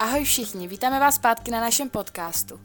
[0.00, 2.60] Ahoj všichni, vítáme vás zpátky na našem podcastu.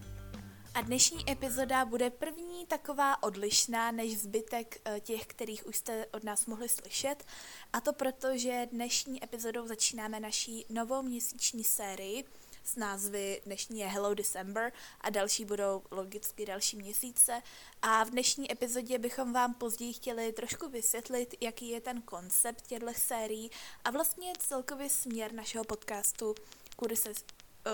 [0.73, 6.23] A dnešní epizoda bude první taková odlišná než zbytek eh, těch, kterých už jste od
[6.23, 7.25] nás mohli slyšet.
[7.73, 12.25] A to proto, že dnešní epizodou začínáme naší novou měsíční sérii
[12.65, 14.71] s názvy dnešní je Hello December
[15.01, 17.41] a další budou logicky další měsíce.
[17.81, 22.93] A v dnešní epizodě bychom vám později chtěli trošku vysvětlit, jaký je ten koncept těchto
[22.93, 23.51] sérií
[23.83, 26.35] a vlastně celkový směr našeho podcastu,
[26.75, 27.09] kudy se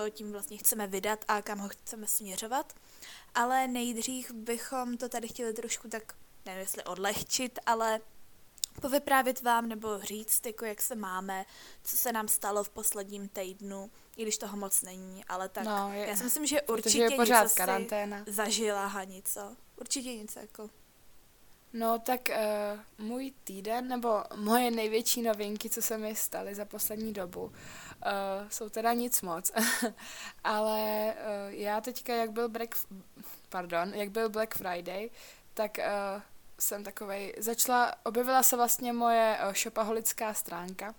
[0.06, 2.72] eh, tím vlastně chceme vydat a kam ho chceme směřovat.
[3.34, 6.02] Ale nejdřív bychom to tady chtěli trošku tak,
[6.46, 8.00] nevím jestli odlehčit, ale
[8.80, 11.44] povyprávět vám nebo říct, jako jak se máme,
[11.84, 15.92] co se nám stalo v posledním týdnu, i když toho moc není, ale tak No,
[15.92, 18.24] je- já si myslím, že určitě je pořád něco karanténa.
[18.26, 19.56] zažila Hani, co?
[19.76, 20.70] Určitě něco jako...
[21.72, 27.12] No tak uh, můj týden, nebo moje největší novinky, co se mi staly za poslední
[27.12, 27.52] dobu, uh,
[28.48, 29.52] jsou teda nic moc.
[30.44, 32.74] Ale uh, já teďka, jak byl Black,
[33.48, 35.10] pardon, jak byl Black Friday,
[35.54, 36.22] tak uh,
[36.60, 40.94] jsem takovej, začala, objevila se vlastně moje uh, shopaholická stránka,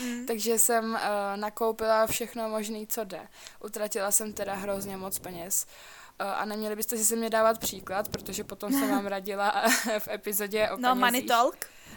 [0.00, 0.26] Mm.
[0.26, 1.00] takže jsem uh,
[1.36, 3.28] nakoupila všechno možné, co jde.
[3.64, 5.66] Utratila jsem teda hrozně moc peněz.
[5.66, 9.64] Uh, a neměli byste si se mě dávat příklad, protože potom jsem vám radila
[9.98, 11.56] v epizodě o No, money talk.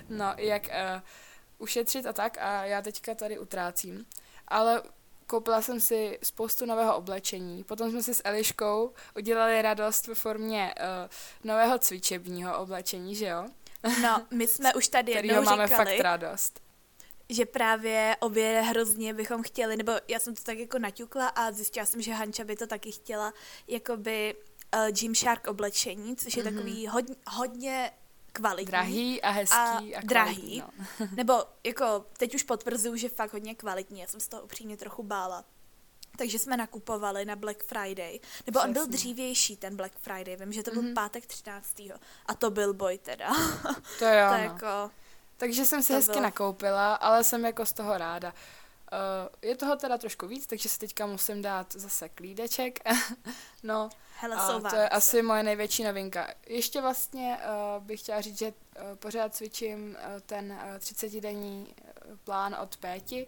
[0.10, 1.02] No, jak uh,
[1.58, 4.06] ušetřit a tak a já teďka tady utrácím.
[4.48, 4.82] Ale
[5.28, 7.64] koupila jsem si spoustu nového oblečení.
[7.64, 11.10] Potom jsme si s Eliškou udělali radost ve formě uh,
[11.44, 13.46] nového cvičebního oblečení, že jo?
[14.02, 16.65] No, my jsme už tady jednou máme říkali, fakt radost.
[17.30, 21.86] Že právě obě hrozně bychom chtěli, nebo já jsem to tak jako naťukla a zjistila
[21.86, 23.34] jsem, že Hanča by to taky chtěla,
[23.68, 24.36] jakoby
[24.76, 26.54] uh, Gymshark oblečení, což je Mhm.
[26.56, 27.92] takový hodně, hodně
[28.32, 28.66] kvalitní.
[28.72, 30.36] Drahý a hezký A a, a drahý.
[30.36, 30.64] kvalitní,
[31.00, 31.08] No.
[31.16, 35.04] Nebo jako teď už potvrzuju, že fakt hodně kvalitní, já jsem z toho upřímně trochu
[35.04, 35.44] bála.
[36.18, 38.20] Takže jsme nakupovali na Black Friday.
[38.46, 40.36] Nebo on byl dřívější, ten Black Friday.
[40.36, 40.94] Vím, že to byl Mhm.
[40.94, 41.92] pátek 13.
[42.26, 43.30] A to byl boj teda.
[44.00, 44.44] To jo, to no.
[44.44, 44.92] jako...
[45.38, 48.34] Takže jsem si To hezky bylo- nakoupila, ale jsem jako z toho ráda.
[48.92, 52.80] Uh, je toho teda trošku víc, takže si teďka musím dát zase klídeček.
[53.64, 56.28] no, Hele, a to je asi moje největší novinka.
[56.48, 57.38] Ještě vlastně
[57.78, 62.78] uh, bych chtěla říct, že uh, pořád cvičím uh, ten uh, 30-denní uh, plán od
[62.78, 63.28] Péti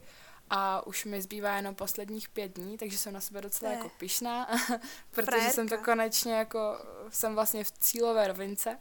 [0.50, 4.48] a už mi zbývá jenom posledních pět dní, takže jsem na sebe docela jako pyšná,
[5.12, 5.92] protože jsem to frajerka.
[5.92, 6.78] konečně jako,
[7.10, 8.78] jsem vlastně v cílové rovince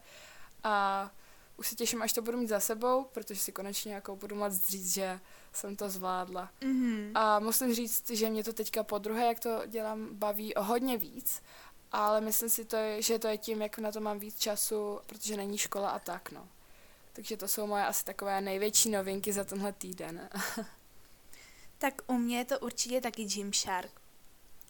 [0.65, 1.11] a
[1.57, 4.69] už se těším, až to budu mít za sebou, protože si konečně jako budu moct
[4.69, 5.21] říct, že
[5.53, 6.51] jsem to zvládla.
[6.61, 7.13] Mhm.
[7.15, 10.99] A musím říct, že mě to teďka po druhé, jak to dělám, baví o hodně
[10.99, 11.43] víc,
[11.93, 15.01] ale myslím si, to je, že to je tím, jak na to mám víc času,
[15.07, 16.49] protože není škola a tak, no.
[17.13, 20.29] Takže to jsou moje asi takové největší novinky za tenhle týden.
[21.79, 23.91] Tak u mě je to určitě taky Gymshark.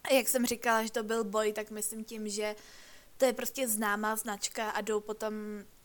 [0.04, 2.56] A jak jsem říkala, že to byl boj, tak myslím tím, že
[3.16, 5.34] to je prostě známá značka a jdou potom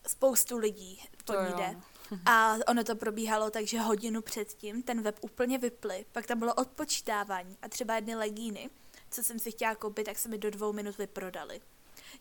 [0.07, 1.75] spoustu lidí po To ní jde.
[2.25, 6.53] A ono to probíhalo tak, že hodinu předtím ten web úplně vyply, pak tam bylo
[6.53, 8.69] odpočítávání a třeba jedny legíny,
[9.11, 11.61] co jsem si chtěla koupit, tak se mi do dvou minut vyprodali.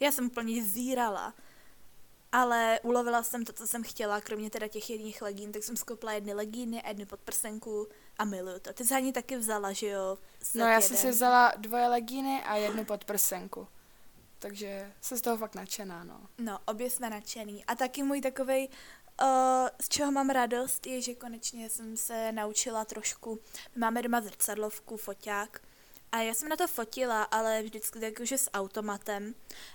[0.01, 1.35] Já jsem úplně zírala,
[2.33, 6.13] ale ulovila jsem to, co jsem chtěla, kromě teda těch jedných legín, tak jsem skoupila
[6.13, 7.89] jedny legíny a jednu podprsenku
[8.19, 8.73] a miluju to.
[8.73, 10.19] Ty jsi ani taky vzala, že jo?
[10.55, 13.69] No já jsem si vzala dvoje legíny a jednu podprsenku.
[14.41, 16.21] Takže jsem z toho fakt nadšená, no.
[16.39, 17.65] No, obě jsme nadšený.
[17.65, 18.69] A taky můj takovej,
[19.23, 19.27] uh,
[19.83, 23.39] z čeho mám radost, je, že konečně jsem se naučila trošku.
[23.75, 25.61] My máme doma zrcadlovku, foťák.
[26.13, 29.35] A já jsem na to fotila, ale vždycky tak jakože s automatem.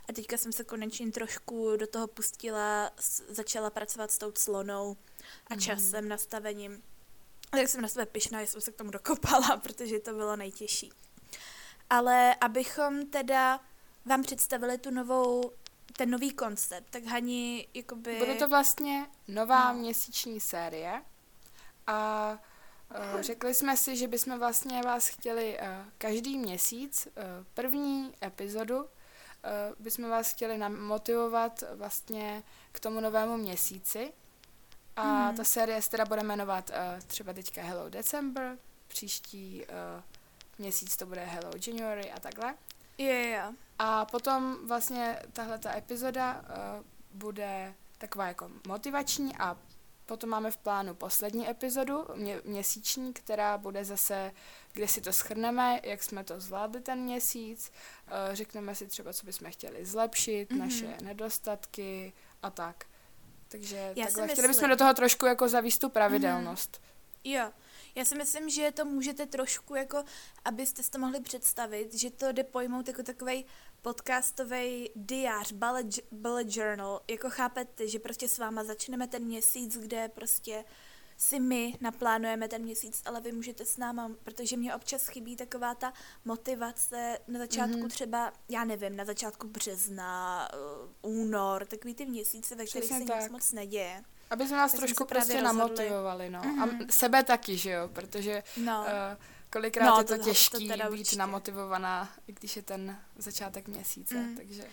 [0.10, 2.92] A teďka jsem se konečně trošku do toho pustila,
[3.30, 4.98] začala pracovat s tou clonou
[5.48, 5.62] a Mhm.
[5.62, 6.84] časem, nastavením.
[7.52, 10.36] A tak jsem na sebe pyšná, že jsem se k tomu dokopala, protože to bylo
[10.36, 10.92] nejtěžší.
[11.90, 13.60] Ale abychom teda
[14.06, 15.52] vám představili tu novou,
[15.98, 18.20] ten nový koncept, tak Hani, jakoby...
[18.20, 19.80] Bude to vlastně nová No.
[19.80, 21.02] měsíční série
[21.88, 22.32] a
[23.14, 28.86] uh, řekli jsme si, že bychom vlastně vás chtěli uh, každý měsíc, uh, první epizodu,
[29.80, 34.14] bychom vás chtěli namotivovat vlastně k tomu novému měsíci.
[34.96, 35.36] A Mhm.
[35.38, 38.58] ta série se teda bude jmenovat uh, třeba teďka Hello December,
[38.88, 40.04] příští uh,
[40.58, 42.56] měsíc to bude Hello January a takhle.
[42.98, 43.54] Jo, jo, jo.
[43.80, 49.58] A potom vlastně tahle ta epizoda uh, bude taková jako motivační a
[50.06, 54.32] potom máme v plánu poslední epizodu mě, měsíční, která bude zase,
[54.74, 57.72] kde si to schrneme, jak jsme to zvládli ten měsíc,
[58.08, 60.60] uh, řekneme si třeba, co bychom chtěli zlepšit, Mhm.
[60.60, 60.64] mm-hmm.
[60.64, 62.14] naše nedostatky
[62.44, 62.86] a tak.
[63.48, 64.28] Takže Já takhle.
[64.28, 66.82] Chtěli bychom do toho trošku jako zavíst tu pravidelnost.
[67.24, 67.52] Jo,
[67.96, 70.04] Já si myslím, že to můžete trošku jako,
[70.46, 73.46] abyste si to mohli představit, že to jde pojmout jako takový
[73.82, 77.02] podcastový diář, bullet, bullet journal.
[77.10, 80.66] Jako chápete, že prostě s váma začneme ten měsíc, kde prostě
[81.18, 85.76] si my naplánujeme ten měsíc, ale vy můžete s náma, protože mě občas chybí taková
[85.76, 85.94] ta
[86.26, 87.90] motivace na začátku mm-hmm.
[87.90, 90.48] třeba, já nevím, na začátku března,
[91.02, 93.22] uh, únor, takový ty měsíce, ve kterých se tak.
[93.22, 94.04] nic moc neděje.
[94.30, 96.42] Aby jsme nás tak trošku prostě namotivovali, no.
[96.42, 96.64] Mm-hmm.
[96.64, 96.90] A mhm.
[96.90, 98.80] sebe taky, že jo, protože no.
[98.80, 101.18] uh, kolikrát no, je to, to těžký to být určitě.
[101.18, 104.38] namotivovaná, i když je ten začátek měsíce, mm.
[104.38, 104.64] takže...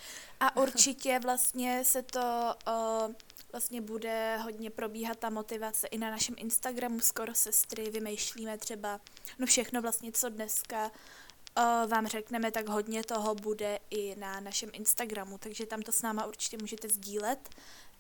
[0.41, 3.15] A určitě vlastně se to uh,
[3.53, 9.01] vlastně bude hodně probíhat ta motivace i na našem Instagramu skoro sestry, vymýšlíme třeba,
[9.39, 14.71] no všechno vlastně, co dneska uh, vám řekneme, tak hodně toho bude i na našem
[14.73, 17.49] Instagramu, takže tam to s náma určitě můžete sdílet.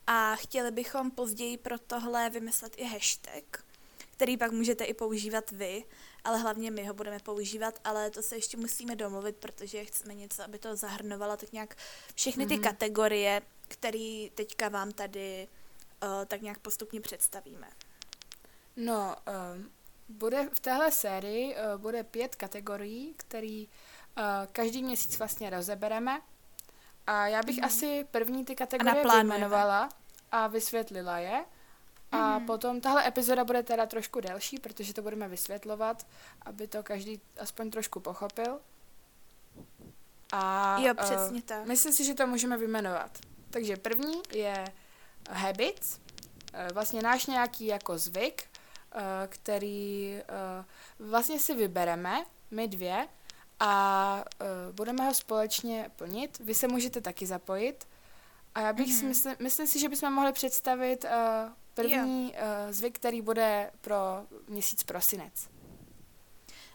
[0.07, 3.65] A chtěli bychom později pro tohle vymyslet i hashtag,
[4.11, 5.85] který pak můžete i používat vy,
[6.25, 10.45] ale hlavně my ho budeme používat, ale to se ještě musíme domluvit, protože chceme něco,
[10.45, 11.77] aby to zahrnovalo tak nějak
[12.15, 12.63] všechny ty mm-hmm.
[12.63, 15.49] kategorie, který teďka vám tady
[16.03, 17.71] uh, tak nějak postupně představíme.
[18.77, 19.65] No, uh,
[20.09, 26.21] bude v téhle sérii uh, bude pět kategorií, který uh, každý měsíc vlastně rozebereme.
[27.07, 27.65] A já bych mm.
[27.65, 29.89] asi první ty kategorie vyjmenovala
[30.33, 31.45] a vysvětlila je.
[32.13, 32.47] A mm.
[32.47, 36.07] potom tahle epizoda bude teda trošku delší, protože to budeme vysvětlovat,
[36.43, 38.61] aby to každý aspoň trošku pochopil.
[40.33, 41.67] A jo, přesně uh, tak.
[41.67, 43.19] Myslím si, že to můžeme vyjmenovat.
[43.51, 44.65] Takže první je
[45.31, 45.99] habits,
[46.53, 50.65] eh, vlastně náš nějaký jako zvyk, eh, který eh,
[50.99, 53.09] vlastně si vybereme, my dvě,
[53.64, 54.25] a
[54.73, 56.38] budeme ho společně plnit.
[56.38, 57.88] Vy se můžete taky zapojit.
[58.55, 58.99] A já bych mm-hmm.
[58.99, 61.05] si myslím, myslím si, že bychom mohli představit
[61.75, 62.70] první yeah.
[62.70, 63.97] zvyk, který bude pro
[64.49, 65.52] měsíc prosinec.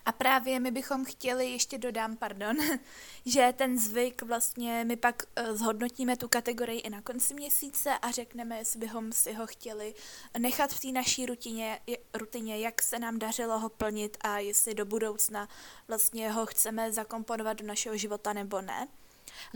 [0.08, 2.58] A právě my bychom chtěli, ještě dodám, pardon,
[3.26, 8.12] že ten zvyk vlastně my pak uh, zhodnotíme tu kategorii i na konci měsíce a
[8.12, 9.96] řekneme, jestli bychom si ho chtěli
[10.38, 11.80] nechat v té naší rutině,
[12.14, 15.50] rutině, jak se nám dařilo ho plnit a jestli do budoucna
[15.88, 18.88] vlastně ho chceme zakomponovat do našeho života nebo ne.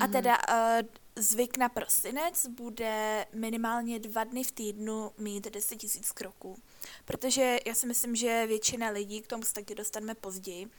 [0.01, 0.11] A mhm.
[0.11, 6.57] teda uh, zvyk na prosinec bude minimálně dva dny v týdnu mít 10 tisíc kroků.
[7.05, 10.69] Protože já si myslím, že většina lidí, k tomu se taky dostaneme později,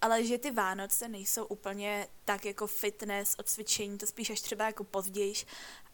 [0.00, 4.64] ale že ty Vánoce nejsou úplně tak jako fitness od cvičení, to spíš až třeba
[4.64, 5.34] jako později.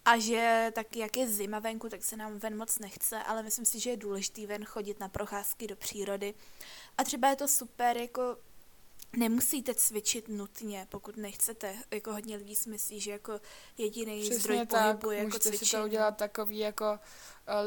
[0.04, 3.64] A že tak jak je zima venku, tak se nám ven moc nechce, ale myslím
[3.64, 6.34] si, že je důležitý ven chodit na procházky do přírody.
[6.98, 8.36] A třeba je to super jako
[9.16, 11.74] nemusíte cvičit nutně, pokud nechcete.
[11.90, 13.40] Jako hodně lidí si myslí, že jako
[13.78, 15.58] jediný Přesně zdroj tak, pohybu je jako cvičení.
[15.58, 16.98] si to udělat takový jako,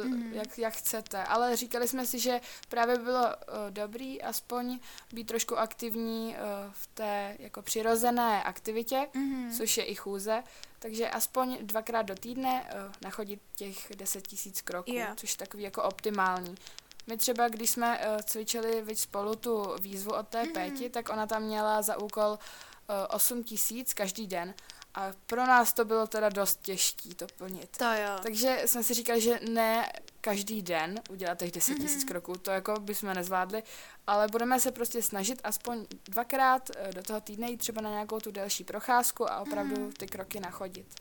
[0.04, 0.34] mm.
[0.34, 1.24] jak, jak chcete.
[1.24, 3.34] Ale říkali jsme si, že právě bylo uh,
[3.70, 4.80] dobrý aspoň
[5.14, 9.52] být trošku aktivní uh, v té jako přirozené aktivitě, mm.
[9.58, 10.44] což je i chůze.
[10.80, 15.16] Takže aspoň dvakrát do týdne uh, nachodit těch 10 tisíc kroků, yeah.
[15.16, 16.56] což je takový jako optimální.
[17.10, 20.54] My třeba, když jsme uh, cvičili víc spolu tu výzvu od té mm.
[20.54, 22.38] Péti, tak ona tam měla za úkol uh,
[22.90, 24.54] eh, 8 tisíc každý den.
[24.94, 27.78] A pro nás to bylo teda dost těžký to plnit.
[27.78, 28.20] To jo.
[28.24, 29.92] Takže jsme si říkali, že ne
[30.22, 32.08] každý den udělat těch 10 tisíc mm-hmm.
[32.08, 33.64] kroků, to jako bychom nezvládli,
[34.08, 38.20] ale budeme se prostě snažit aspoň dvakrát uh, do toho týdne jít třeba na nějakou
[38.20, 39.94] tu delší procházku a opravdu mm-hmm.
[39.94, 40.96] ty kroky nachodit.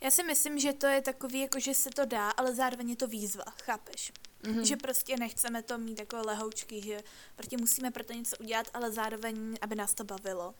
[0.00, 2.96] Já si myslím, že to je takový, jako že se to dá, ale zároveň je
[2.96, 4.12] to výzva, chápeš?
[4.46, 4.62] Mm-hmm.
[4.62, 7.02] Že prostě nechceme to mít jako lehoučky, že
[7.36, 10.54] prostě musíme pro to něco udělat, ale zároveň, aby nás to bavilo.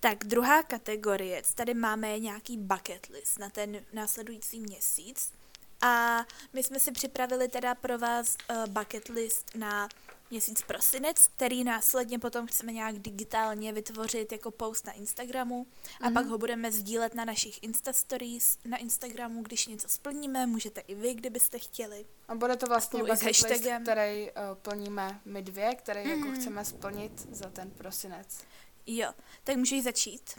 [0.00, 5.32] Tak druhá kategorie, tady máme nějaký bucket list na ten následující měsíc.
[5.80, 9.88] A my jsme si připravili teda pro vás uh, bucket list na
[10.30, 15.66] měsíc prosinec, který následně potom chceme nějak digitálně vytvořit jako post na Instagramu
[16.00, 16.14] a mm-hmm.
[16.14, 20.94] pak ho budeme sdílet na našich Insta Stories na Instagramu, když něco splníme, můžete i
[20.94, 22.06] vy, kdybyste chtěli.
[22.28, 23.46] A bude to vlastně bucket list,
[23.82, 26.16] který uh, plníme my dvě, který mm-hmm.
[26.16, 26.40] jako mhm.
[26.40, 28.44] chceme splnit za ten prosinec.
[28.86, 29.12] Jo,
[29.44, 30.38] tak můžeš začít.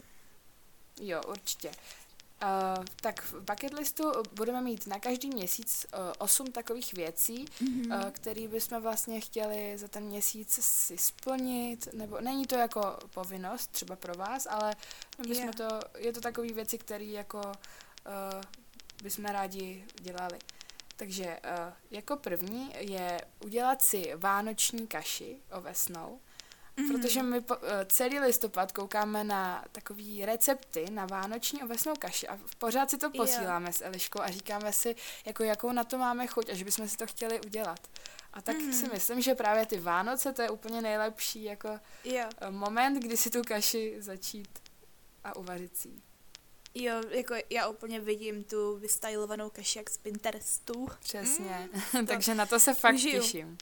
[1.00, 1.70] Jo, určitě.
[2.42, 8.04] Uh, tak v bucket listu budeme mít na každý měsíc uh, osm takových věcí, mm-hmm.
[8.04, 13.70] uh, které bychom vlastně chtěli za ten měsíc si splnit, nebo není to jako povinnost
[13.70, 14.76] třeba pro vás, ale
[15.28, 15.54] bychom yeah.
[15.54, 15.68] to,
[15.98, 18.40] je to takové věci, které jako uh,
[19.02, 20.38] bychom rádi dělali.
[20.96, 26.20] Takže uh, jako první je udělat si vánoční kaši ovesnou,
[26.80, 26.92] Mm-hmm.
[26.92, 32.38] Protože my po, eh, celý listopad koukáme na takový recepty na vánoční ovesnou kaši a
[32.58, 33.72] pořád si to posíláme jo.
[33.72, 34.96] s Eliškou a říkáme si,
[35.26, 37.88] jako jakou na to máme chuť a že bychom si to chtěli udělat.
[38.32, 38.72] A tak mm-hmm.
[38.72, 41.68] si myslím, že právě ty Vánoce to je úplně nejlepší jako
[42.04, 42.24] jo.
[42.40, 44.58] Eh, moment, kdy si tu kaši začít
[45.24, 45.88] a uvařit si
[46.74, 50.88] Jo, jako já úplně vidím tu vystylovanou kaši jak z Pinterestu.
[51.00, 53.20] Přesně, mm, takže na to se fakt užiju.
[53.20, 53.58] těším.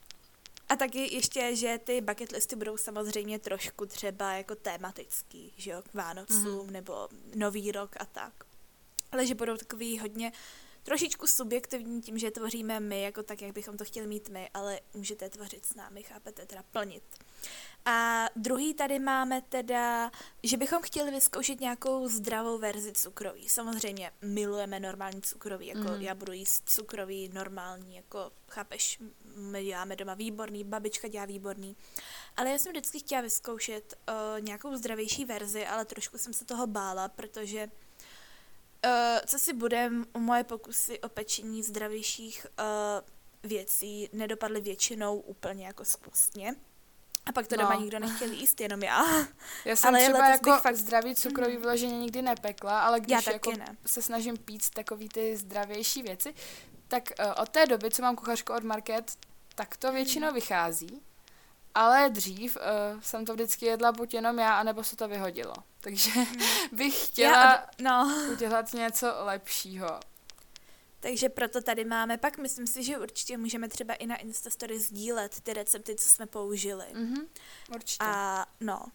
[0.69, 5.81] A taky ještě, že ty bucket listy budou samozřejmě trošku třeba jako tematický, že jo,
[5.81, 6.73] k Vánocům mm.
[6.73, 8.33] nebo Nový rok a tak.
[9.11, 10.31] Ale že budou takový hodně
[10.83, 14.79] trošičku subjektivní tím, že tvoříme my, jako tak, jak bychom to chtěli mít my, ale
[14.93, 17.03] můžete tvořit s námi, chápete, teda plnit.
[17.85, 20.11] A druhý tady máme teda,
[20.43, 23.49] že bychom chtěli vyzkoušet nějakou zdravou verzi cukroví.
[23.49, 26.01] Samozřejmě milujeme normální cukroví, jako mm.
[26.01, 28.99] já budu jíst cukroví normální, jako chápeš,
[29.35, 31.75] my děláme doma výborný, babička dělá výborný.
[32.37, 36.67] Ale já jsem vždycky chtěla vyzkoušet uh, nějakou zdravější verzi, ale trošku jsem se toho
[36.67, 37.69] bála, protože
[38.85, 38.91] uh,
[39.25, 42.65] co si budem, moje pokusy o pečení zdravějších uh,
[43.49, 46.55] věcí nedopadly většinou úplně jako skvostně.
[47.29, 47.63] A pak to no.
[47.63, 49.05] doma nikdo nechtěl jíst, jenom já.
[49.65, 51.61] Já jsem ale třeba jako fakt zdravý cukrový mm.
[51.61, 53.77] vyloženě nikdy nepekla, ale když jako ne.
[53.85, 56.33] se snažím pít takový ty zdravější věci,
[56.87, 59.11] tak uh, od té doby, co mám kuchařku od Market,
[59.55, 60.33] tak to většinou mm.
[60.33, 61.01] vychází.
[61.75, 65.53] Ale dřív uh, jsem to vždycky jedla buď jenom já, anebo se to vyhodilo.
[65.81, 66.25] Takže mm.
[66.71, 68.27] bych chtěla já, no.
[68.31, 69.99] udělat něco lepšího.
[70.99, 75.41] Takže proto tady máme, pak myslím si, že určitě můžeme třeba i na Instastory sdílet
[75.41, 76.85] ty recepty, co jsme použili.
[76.93, 77.27] Mm-hmm,
[77.75, 78.05] určitě.
[78.05, 78.85] A no.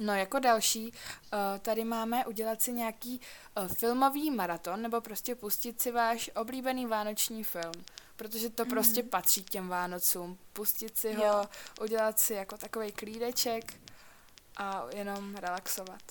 [0.00, 3.20] No jako další, uh, tady máme udělat si nějaký
[3.56, 7.84] uh, filmový maraton, nebo prostě pustit si váš oblíbený vánoční film,
[8.16, 8.70] protože to mm-hmm.
[8.70, 10.38] prostě patří k těm Vánocům.
[10.52, 11.44] Pustit si ho, jo.
[11.80, 13.74] udělat si jako takový klídeček
[14.56, 16.02] a jenom relaxovat.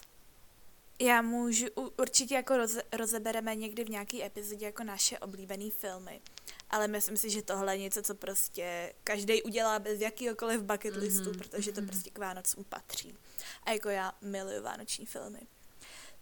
[1.02, 1.66] Já můžu,
[1.98, 6.22] určitě jako roze, rozebereme někdy v nějaký epizodě jako naše oblíbené filmy.
[6.70, 11.24] Ale myslím si, že tohle je něco, co prostě každý udělá bez jakýhokoliv bucket listu,
[11.24, 11.38] mm-hmm.
[11.38, 11.90] protože to mhm.
[11.90, 13.16] prostě k Vánocům patří.
[13.64, 15.40] A jako já miluju vánoční filmy.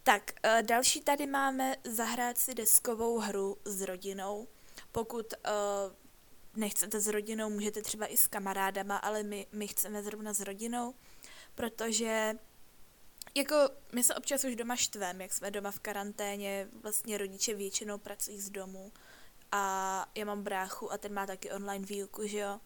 [0.03, 4.47] Tak, uh, další tady máme zahrát si deskovou hru s rodinou.
[4.91, 5.93] Pokud uh,
[6.55, 10.93] nechcete s rodinou, můžete třeba i s kamarádama, ale my, my chceme zrovna s rodinou,
[11.55, 12.33] protože
[13.35, 13.55] jako
[13.91, 18.39] my se občas už doma štvem, jak jsme doma v karanténě, vlastně rodiče většinou pracují
[18.39, 18.91] z domu
[19.51, 22.59] a já mám bráchu a ten má taky online výuku, že jo.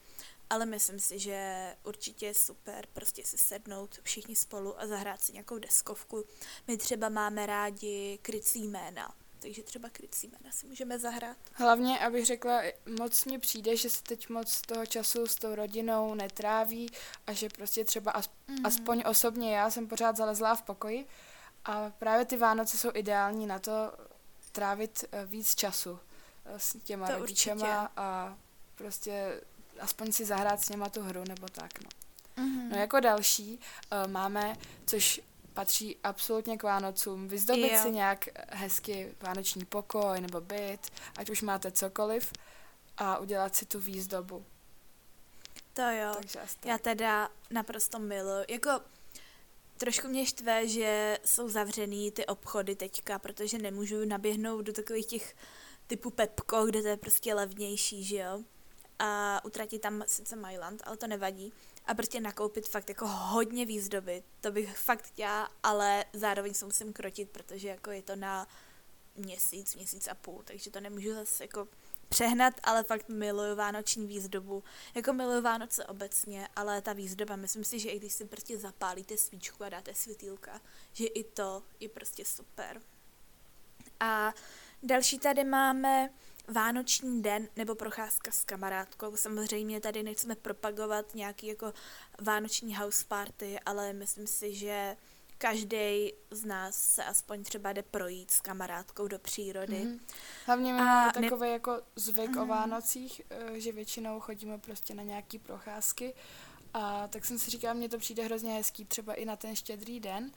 [0.49, 5.33] Ale myslím si, že určitě je super prostě si sednout všichni spolu a zahrát si
[5.33, 6.25] nějakou deskovku.
[6.67, 11.37] My třeba máme rádi krycí jména, takže třeba krycí jména si můžeme zahrát.
[11.53, 12.61] Hlavně, abych řekla,
[12.99, 16.89] moc mně přijde, že se teď moc toho času s tou rodinou netráví
[17.27, 18.65] a že prostě třeba as, mm.
[18.65, 21.07] aspoň osobně já jsem pořád zalezlá v pokoji
[21.65, 23.71] a právě ty Vánoce jsou ideální na to
[24.51, 25.99] trávit eh, víc času
[26.45, 27.93] eh, s těma to rodičema určitě.
[27.97, 28.37] a
[28.75, 29.41] prostě
[29.79, 31.89] aspoň si zahrát s něma tu hru nebo tak, no.
[32.37, 32.69] Mm-hmm.
[32.69, 35.21] No jako další uh, máme, což
[35.53, 37.27] patří absolutně k Vánocům.
[37.27, 37.79] Vyzdobit jo.
[37.81, 40.79] si nějak hezky vánoční pokoj nebo byt,
[41.17, 42.31] ať už máte cokoliv,
[42.97, 44.45] a udělat si tu výzdobu.
[45.73, 46.15] To jo,
[46.65, 48.45] já teda naprosto miluji.
[48.49, 48.69] Jako
[49.77, 55.35] trošku mě štve, že jsou zavřený ty obchody teďka, protože nemůžu naběhnout do takových těch
[55.87, 58.39] typu Pepko, kde to je prostě levnější, že jo?
[58.99, 61.53] A utratit tam sice Myland, ale to nevadí
[61.85, 64.23] a prostě nakoupit fakt jako hodně výzdoby.
[64.41, 68.47] To bych fakt chtěla, ale zároveň se musím krotit, protože jako je to na
[69.15, 71.67] měsíc, měsíc a půl, takže to nemůžu zase jako
[72.09, 74.63] přehnat, ale fakt miluju vánoční výzdobu.
[74.95, 79.17] Jako miluju Vánoce obecně, ale ta výzdoba, myslím si, že i když si prostě zapálíte
[79.17, 80.61] svíčku a dáte světýlka,
[80.93, 82.81] že i to je prostě super.
[83.99, 84.33] A
[84.83, 86.09] další tady máme
[86.47, 89.17] Vánoční den nebo procházka s kamarádkou.
[89.17, 91.73] Samozřejmě tady nechceme propagovat nějaký jako
[92.21, 94.97] vánoční house party, ale myslím si, že
[95.37, 99.75] každý z nás se aspoň třeba jde projít s kamarádkou do přírody.
[99.85, 99.99] Mm-hmm.
[100.45, 101.49] Hlavně my máme takový ne...
[101.49, 102.37] jako zvyk mm-hmm.
[102.37, 102.49] o mhm.
[102.49, 106.13] Vánocích, eh, že většinou chodíme prostě na nějaký procházky
[106.73, 109.99] a tak jsem si říkala, mně to přijde hrozně hezký třeba i na ten štědrý
[109.99, 110.31] den,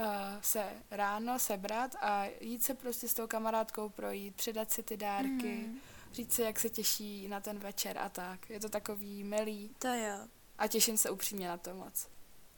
[0.00, 0.06] uh,
[0.40, 5.64] se ráno sebrat a jít se prostě s tou kamarádkou projít, předat si ty dárky,
[5.66, 5.80] mm.
[6.12, 8.50] říct si, jak se těší na ten večer a tak.
[8.50, 9.70] Je to takový milý.
[9.78, 10.18] To jo.
[10.58, 12.08] A těším se upřímně na to moc.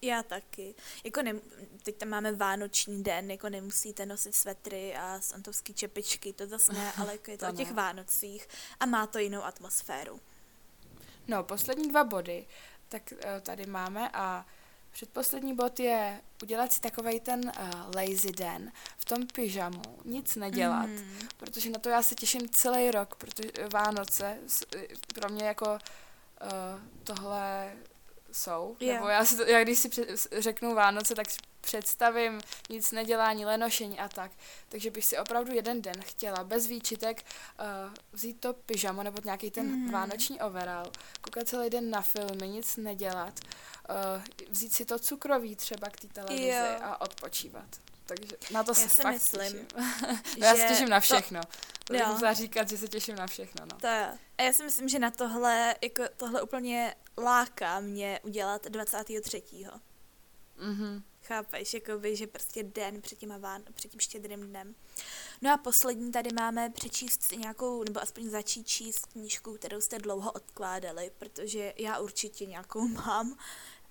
[0.03, 0.75] Já taky.
[1.05, 1.35] Jako ne,
[1.83, 6.93] teď tam máme vánoční den, jako nemusíte nosit svetry a santovský čepičky, to zase ne,
[6.97, 7.75] ale jako je to, to o těch ne.
[7.75, 8.49] Vánocích
[8.81, 10.21] a má to jinou atmosféru.
[11.29, 12.47] No, poslední dva body,
[12.89, 14.47] tak uh, tady máme a
[14.93, 20.87] Předposlední bod je udělat si takový ten uh, lazy den v tom pyžamu, nic nedělat,
[20.87, 21.19] mm.
[21.37, 24.39] protože na to já se těším celý rok, protože Vánoce
[25.15, 27.73] pro mě jako uh, tohle
[28.33, 28.77] jsou.
[28.81, 28.97] Yeah.
[28.97, 30.09] Nebo já, si to, já když si před,
[30.39, 31.27] řeknu Vánoce, tak
[31.63, 32.41] představím
[32.71, 34.31] nic nedělání, lenošení a tak.
[34.69, 37.25] Takže bych si opravdu jeden den chtěla bez výčitek
[37.61, 39.91] uh, vzít to pyžamo nebo nějaký ten mm.
[39.91, 43.41] vánoční overall, koukat celý den na filmy, nic nedělat,
[43.91, 46.79] uh, vzít si to cukroví třeba k té televizi jo.
[46.83, 47.69] a odpočívat.
[48.07, 49.67] Takže na to já se si fakt myslím, těším.
[49.79, 50.17] no,
[50.47, 51.41] já se těším na všechno.
[51.85, 53.67] To, to musela říkat, že se těším na všechno.
[53.73, 53.79] No.
[53.81, 54.19] To je.
[54.39, 59.43] A já si myslím, že na tohle, jako tohle úplně láká mě udělat 23.
[60.57, 61.03] Mhm.
[61.33, 64.75] Chápeš, jakoby, že prostě den před, těma ván, před tím štědrým dnem.
[65.43, 70.33] No a poslední tady máme přečíst nějakou, nebo aspoň začít číst knížku, kterou jste dlouho
[70.33, 73.39] odkládali, protože já určitě nějakou mám.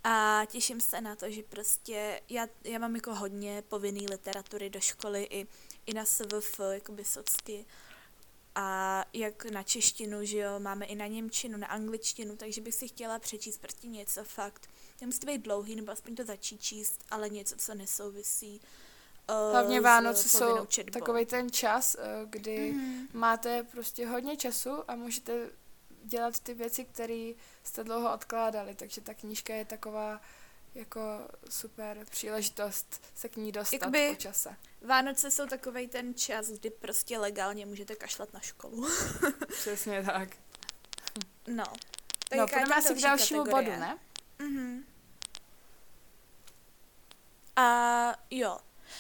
[0.04, 4.80] A těším se na to, že prostě já, já mám jako hodně povinný literatury do
[4.80, 5.48] školy i,
[5.86, 7.66] i na SVF, jakoby socky.
[8.56, 12.88] A jak na češtinu, že jo, máme i na němčinu, na angličtinu, takže bych si
[12.88, 14.70] chtěla přečíst prostě něco fakt.
[15.02, 18.62] Nemusí to být dlouhý, nebo aspoň to začít číst, ale něco, co nesouvisí
[19.30, 23.08] Uh, Hlavně Vánoce jsou takový ten čas, uh, kdy mm.
[23.14, 25.50] máte prostě hodně času a můžete
[26.04, 30.22] dělat ty věci, které jste dlouho odkládali, takže ta knížka je taková
[30.76, 31.02] jako
[31.50, 34.56] super příležitost se k ní dostat Jakoby po čase.
[34.82, 38.88] Vánoce jsou takový ten čas, kdy prostě legálně můžete kašlat na školu.
[39.48, 40.30] Přesně tak.
[41.48, 41.64] No.
[42.30, 43.70] Tak no, půjdeme asi k dalšímu kategorie.
[43.70, 43.98] bodu, ne?
[44.40, 44.86] Mhm.
[47.62, 48.58] A jo.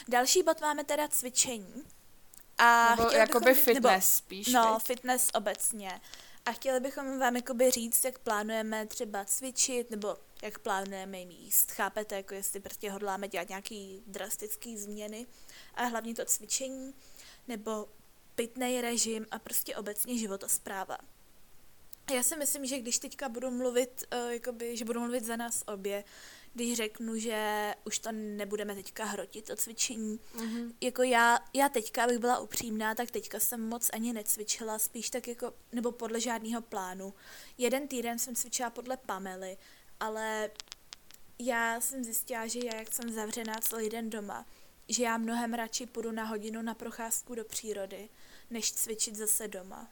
[0.07, 1.83] Další bod máme teda cvičení.
[2.57, 4.47] A nebo jakoby bychom, fitness nebo, spíš.
[4.47, 4.87] No, teď.
[4.87, 6.01] fitness obecně.
[6.45, 11.71] A chtěli bychom vám jakoby říct, jak plánujeme třeba cvičit, nebo jak plánujeme jíst.
[11.71, 15.27] Chápete, jako jestli prostě hodláme dělat nějaký drastický změny
[15.75, 16.93] a hlavně to cvičení,
[17.47, 17.87] nebo
[18.35, 20.97] pitný režim a prostě obecně životospráva.
[22.13, 25.63] Já si myslím, že když teďka budu mluvit, uh, jakoby, že budu mluvit za nás
[25.67, 26.03] obě,
[26.53, 30.19] když řeknu, že už to nebudeme teďka hrotit, to cvičení.
[30.35, 30.73] Mm-hmm.
[30.81, 35.27] Jako já, já teďka, abych byla upřímná, tak teďka jsem moc ani necvičila, spíš tak
[35.27, 37.13] jako, nebo podle žádného plánu.
[37.57, 39.57] Jeden týden jsem cvičila podle Pamely,
[39.99, 40.51] ale
[41.39, 44.45] já jsem zjistila, že já, jak jsem zavřená celý den doma,
[44.89, 48.09] že já mnohem radši půjdu na hodinu na procházku do přírody,
[48.49, 49.89] než cvičit zase doma.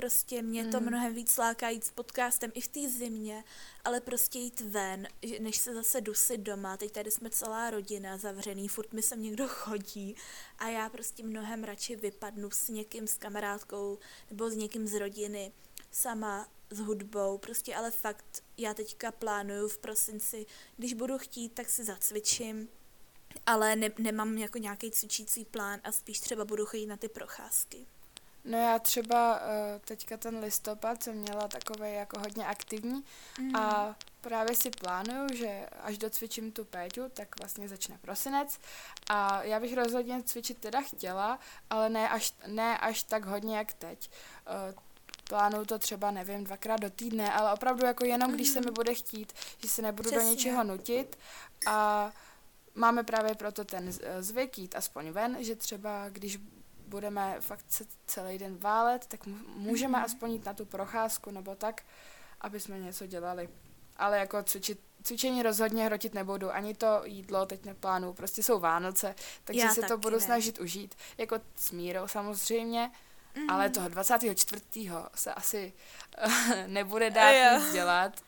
[0.00, 0.86] Prostě mě to mm.
[0.86, 3.44] mnohem víc láká jít s podcastem i v té zimě,
[3.84, 5.08] ale prostě jít ven,
[5.40, 6.76] než se zase dusit doma.
[6.76, 10.16] Teď tady jsme celá rodina zavřený, furt mi sem někdo chodí
[10.58, 13.98] a já prostě mnohem radši vypadnu s někým, s kamarádkou
[14.30, 15.52] nebo s někým z rodiny,
[15.90, 21.68] sama s hudbou, prostě ale fakt já teďka plánuju v prosinci, když budu chtít, tak
[21.68, 22.68] si zacvičím,
[23.46, 27.86] ale ne, nemám jako nějaký cvičící plán a spíš třeba budu chodit na ty procházky.
[28.44, 29.46] No já třeba uh,
[29.84, 33.04] teďka ten listopad jsem měla takový jako hodně aktivní
[33.38, 33.56] mm.
[33.56, 38.58] a právě si plánuju, že až docvičím tu péťu, tak vlastně začne prosinec
[39.10, 41.38] a já bych rozhodně cvičit teda chtěla,
[41.70, 44.10] ale ne až, ne až tak hodně jak teď.
[44.70, 44.74] Uh,
[45.28, 48.34] plánuju to třeba, nevím, dvakrát do týdne, ale opravdu jako jenom, mm.
[48.34, 48.74] když se mi mhm.
[48.74, 50.24] bude chtít, že se nebudu Přesně.
[50.24, 51.18] do něčeho nutit
[51.66, 52.12] a
[52.74, 56.38] máme právě proto ten zvyk jít aspoň ven, že třeba když
[56.90, 57.64] budeme fakt
[58.06, 59.26] celý den válet, tak
[59.56, 60.04] můžeme mm-hmm.
[60.04, 61.82] aspoň jít na tu procházku nebo tak,
[62.40, 63.48] aby jsme něco dělali.
[63.96, 69.14] Ale jako cvičit, cvičení rozhodně hrotit nebudu, ani to jídlo teď neplánu, prostě jsou Vánoce,
[69.44, 70.20] takže Já se to budu ne.
[70.20, 70.94] snažit užít.
[71.18, 72.90] Jako s mírou samozřejmě,
[73.34, 73.46] mm-hmm.
[73.48, 74.62] ale toho 24.
[75.14, 75.72] se asi
[76.66, 78.22] nebude dát nic dělat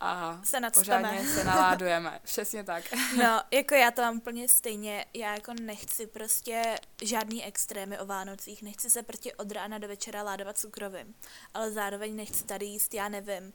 [0.00, 2.20] a se pořádně se naládujeme.
[2.24, 2.84] Přesně tak.
[3.16, 5.06] No, jako já to mám úplně stejně.
[5.14, 8.62] Já jako nechci prostě žádný extrémy o Vánocích.
[8.62, 11.14] Nechci se prostě od rána do večera ládovat cukrovým.
[11.54, 13.52] Ale zároveň nechci tady jíst, já nevím,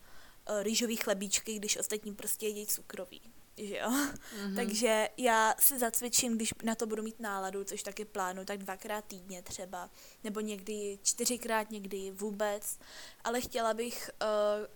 [0.50, 3.22] eh, rýžový chlebíčky, když ostatní prostě jedí cukrový.
[3.58, 3.90] Že jo?
[3.90, 4.56] Mm-hmm.
[4.56, 9.06] Takže já si zacvičím, když na to budu mít náladu, což taky plánu, tak dvakrát
[9.06, 9.90] týdně třeba.
[10.24, 12.80] Nebo někdy čtyřikrát, někdy vůbec.
[13.24, 14.68] Ale chtěla bych uh,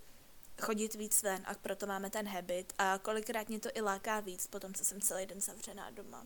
[0.62, 4.48] chodit víc ven a proto máme ten habit a kolikrát mě to i láká víc
[4.48, 6.26] potom, co jsem celý den zavřená doma.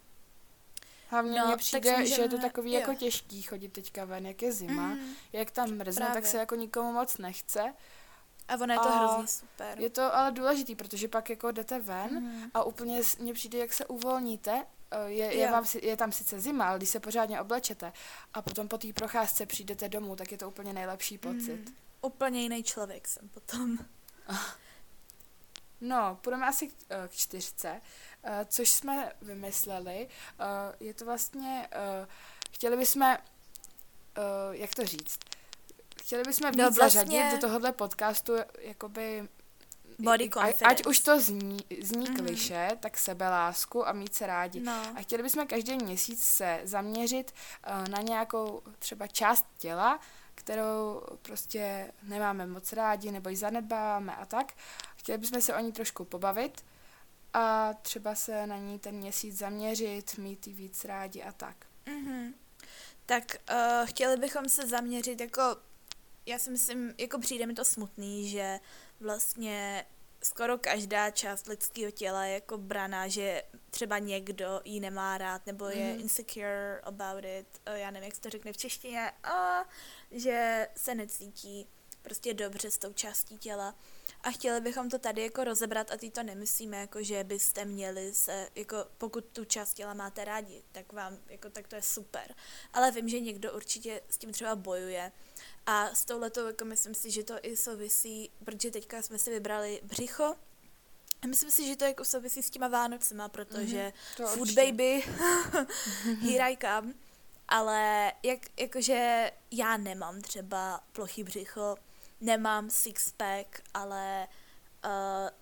[1.11, 2.79] Hlavně no, mně přijde, můžeme, že je to takový jo.
[2.79, 6.55] jako těžký chodit teďka ven, jak je zima, mm, jak tam mrzne, tak se jako
[6.55, 7.73] nikomu moc nechce.
[8.47, 9.79] A ono je to a hrozně super.
[9.79, 12.51] Je to ale důležitý, protože pak jako jdete ven mm.
[12.53, 16.69] a úplně mně přijde, jak se uvolníte, eh, je, je, vám, je tam sice zima,
[16.69, 17.93] ale když se pořádně oblečete
[18.33, 21.69] a potom po té procházce přijdete domů, tak je to úplně nejlepší pocit.
[21.69, 21.75] Mm.
[22.01, 23.77] Úplně jiný člověk jsem potom.
[25.83, 27.81] No, půjdeme asi k, eh, k čtyřce,
[28.23, 30.07] uh, což jsme vymysleli.
[30.39, 31.67] Uh, je to vlastně,
[32.51, 33.17] chtěli bychom,
[34.51, 35.19] jak to říct,
[36.01, 36.89] chtěli bychom víc no, vlastně...
[36.89, 39.27] zařadit do tohohle podcastu jakoby
[39.99, 40.65] Body confidence.
[40.65, 42.15] Ať už to zní, zní mm.
[42.15, 44.59] kliše, tak sebelásku a mít se rádi.
[44.59, 44.83] No.
[44.95, 47.33] A chtěli bychom každý měsíc se zaměřit
[47.67, 49.99] uh, na nějakou třeba část těla,
[50.41, 54.53] kterou prostě nemáme moc rádi nebo ji zanedbáváme a tak.
[54.95, 56.65] Chtěli bychom se o ní trošku pobavit
[57.33, 61.55] a třeba se na ní ten měsíc zaměřit, mít ji víc rádi a tak.
[61.85, 62.33] Mm-hmm.
[63.05, 65.41] Tak uh, chtěli bychom se zaměřit jako,
[66.25, 68.59] já si myslím, jako přijde mi to smutný, že
[68.99, 69.85] vlastně
[70.23, 75.65] skoro každá část lidského těla je jako braná, že třeba někdo ji nemá rád, nebo
[75.65, 75.99] je mm.
[75.99, 79.65] insecure about it, uh, já nevím, jak se to řekne v češtině, a
[80.11, 81.67] že se necítí
[82.01, 83.75] prostě dobře s tou částí těla.
[84.23, 88.13] A chtěli bychom to tady jako rozebrat a ty to nemyslíme, jako že byste měli
[88.13, 92.35] se, jako pokud tu část těla máte rádi, tak vám, jako tak to je super.
[92.73, 95.11] Ale vím, že někdo určitě s tím třeba bojuje.
[95.65, 99.81] A s touhletou, jako myslím si, že to i souvisí, protože teďka jsme si vybrali
[99.83, 100.35] břicho,
[101.21, 104.61] a myslím si, že to jako souvisí s těma Vánocema, protože mm-hmm, food určitě.
[104.65, 105.03] baby,
[106.21, 106.93] here I come.
[107.47, 111.77] Ale jak, jakože já nemám třeba plochý břicho,
[112.21, 114.27] nemám six-pack, ale
[114.85, 114.91] uh,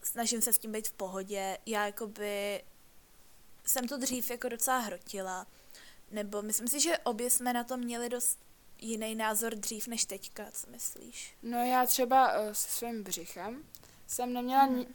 [0.02, 1.58] snažím se s tím být v pohodě.
[1.66, 2.64] Já jakoby
[3.66, 5.48] jsem to dřív jako docela hrotila,
[6.12, 8.40] nebo myslím si, že obě jsme na to měli dost
[8.82, 11.36] jiný názor dřív než teďka, co myslíš?
[11.44, 13.64] No já třeba uh, se svým břichem
[14.08, 14.80] jsem neměla, hmm.
[14.80, 14.86] uh,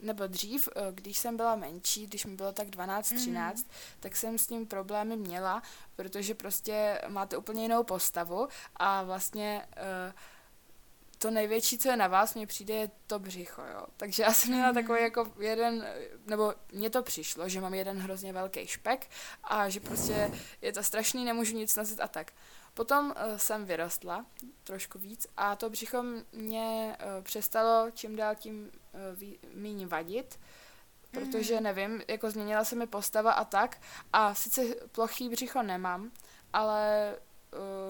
[0.00, 3.64] nebo dřív, uh, když jsem byla menší, když mi bylo tak 12-13, hmm.
[4.00, 5.62] tak jsem s tím problémy měla,
[5.96, 10.12] protože prostě máte úplně jinou postavu a vlastně uh,
[11.18, 13.86] to největší, co je na vás, mně přijde, je to břicho, jo.
[13.96, 15.86] Takže já jsem měla takový jako jeden,
[16.26, 19.10] nebo mně to přišlo, že mám jeden hrozně velký špek
[19.44, 20.30] a že prostě
[20.62, 22.32] je to strašný, nemůžu nic nosit a tak.
[22.76, 24.26] Potom uh, jsem vyrostla
[24.64, 28.70] trošku víc a to břicho mě uh, přestalo čím dál tím
[29.20, 30.40] uh, méně vadit,
[31.10, 31.62] protože mm.
[31.62, 33.80] nevím, jako změnila se mi postava a tak
[34.12, 34.62] a sice
[34.92, 36.10] plochý břicho nemám,
[36.52, 37.14] ale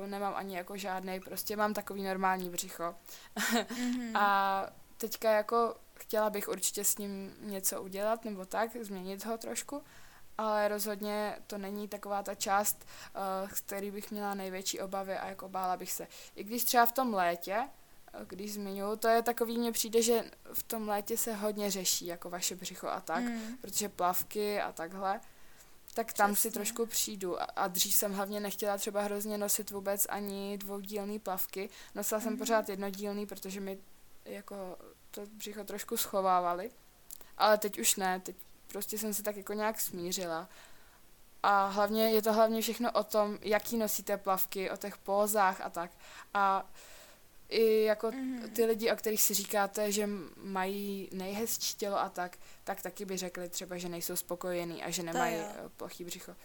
[0.03, 2.95] uh, nemám ani jako žádný, prostě mám takový normální břicho.
[3.37, 4.11] mm-hmm.
[4.19, 9.83] a teďka jako chtěla bych určitě s ním něco udělat nebo tak, změnit ho trošku,
[10.39, 12.87] ale rozhodně to není taková ta část,
[13.45, 16.09] uh, z který bych měla největší obavy a jako bála bych se.
[16.35, 20.25] I když třeba v tom létě, uh, když zmiňuji, to je takový, mně přijde, že
[20.53, 23.57] v tom létě se hodně řeší jako vaše břicho a tak, mm.
[23.61, 25.21] protože plavky a takhle,
[25.97, 26.51] tak tam Přesně.
[26.51, 27.43] si trošku přijdu.
[27.43, 31.71] A, a dřív jsem hlavně nechtěla třeba hrozně nosit vůbec ani dvoudílný plavky.
[31.95, 32.39] Nosila jsem mhm.
[32.39, 33.79] pořád jednodílný, protože mi
[34.25, 34.79] jako
[35.11, 36.71] to břicho trošku schovávali.
[37.39, 38.37] Ale teď už ne, teď
[38.67, 40.49] prostě jsem se tak jako nějak smířila.
[41.43, 45.71] A hlavně je to hlavně všechno o tom, jaký nosíte plavky, o těch pózách a
[45.71, 45.91] tak.
[46.35, 46.71] A
[47.49, 48.53] i jako mm-hmm.
[48.53, 53.17] ty lidi, o kterých si říkáte, že mají nejhezčí tělo a tak, tak taky by
[53.17, 56.37] řekli třeba, že nejsou spokojení a že nemají eh, plochý břicho.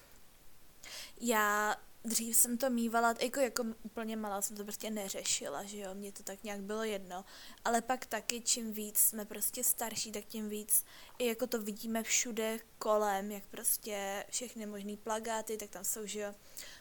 [1.22, 5.94] Já dřív jsem to mývala, jako, jako úplně malá jsem to prostě neřešila, že jo,
[5.94, 7.26] mně to tak nějak bylo jedno,
[7.66, 10.86] ale pak taky čím víc jsme prostě starší, tak tím víc
[11.20, 16.20] i jako to vidíme všude kolem, jak prostě všechny možný plagáty, tak tam jsou, že
[16.20, 16.34] jo,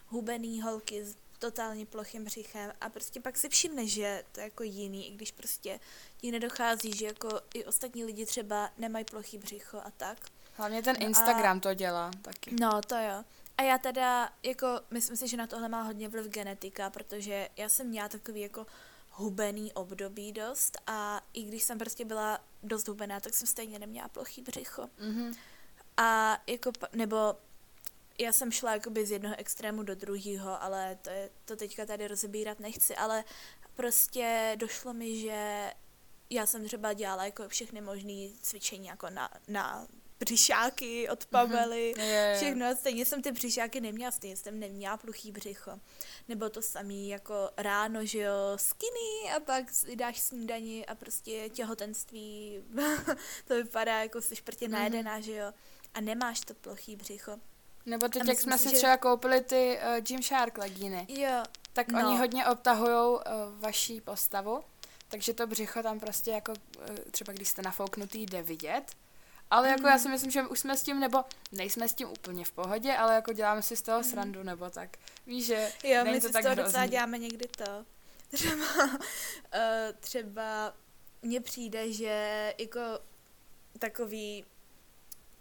[0.07, 4.63] hubený holky s totálně plochým břichem a prostě pak si všimne, že to je jako
[4.63, 5.81] jiný, i když prostě
[6.21, 10.19] ti nedochází, že jako i ostatní lidi třeba nemají plochý břicho a tak.
[10.57, 11.61] Hlavně ten Instagram a...
[11.61, 12.57] to dělá taky.
[12.61, 13.25] No, to jo.
[13.61, 17.69] A já teda, jako, myslím si, že na tohle má hodně vliv genetika, protože já
[17.69, 18.67] jsem měla takový jako
[19.11, 24.09] hubený období dost a i když jsem prostě byla dost hubená, tak jsem stejně neměla
[24.09, 24.83] plochý břicho.
[24.83, 25.37] Mm-hmm.
[25.97, 27.35] A jako, nebo
[28.19, 32.09] já jsem šla jakoby z jednoho extrému do druhého, ale to, je, to teďka tady
[32.09, 33.25] rozebírat nechci, ale
[33.75, 35.71] prostě došlo mi, že
[36.31, 39.87] já jsem třeba dělala jako všechny možné cvičení jako na, na
[40.21, 41.31] břišáky od mhm.
[41.31, 42.03] Pamely, mm-hmm.
[42.03, 42.77] yeah, všechno.
[42.77, 45.81] Stejně jsem ty břišáky neměla, stejně jsem neměla pluchý břicho.
[46.29, 52.63] Nebo to samý jako ráno, že jo, skinny a pak dáš snídani a prostě těhotenství,
[53.49, 54.71] to vypadá jako jsi šprtě mm-hmm.
[54.71, 55.53] najedená, že jo.
[55.95, 57.37] A nemáš to plochý břicho.
[57.87, 58.77] Nebo teď, jak jsme si že...
[58.77, 61.43] třeba koupili ty uh, Gymshark legíny, jo.
[61.73, 62.07] tak no.
[62.07, 63.21] oni hodně obtahují uh,
[63.61, 64.65] vaší postavu,
[65.09, 68.85] takže to břicho tam prostě jako, uh, třeba když jste nafouknutý, jde vidět.
[69.51, 69.89] Ale jako mm.
[69.89, 72.97] já si myslím, že už jsme s tím, nebo nejsme s tím úplně v pohodě,
[72.97, 74.05] ale jako děláme si z toho mm.
[74.05, 74.97] srandu, nebo tak.
[75.27, 77.85] Víš, že Jo, my to si tak z toho docela děláme někdy to.
[78.31, 79.01] Třeba, uh,
[80.01, 80.75] třeba
[81.23, 82.81] mně přijde, že jako
[83.79, 84.45] takový